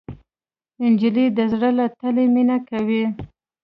نجلۍ 0.91 1.25
د 1.37 1.39
زړه 1.51 1.69
له 1.77 1.85
تله 1.99 2.23
مینه 2.33 2.57
کوي. 2.69 3.03